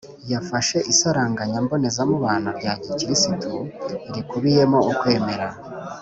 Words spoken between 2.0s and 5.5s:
mubano rya gikristu rikubiyemo ukwemera,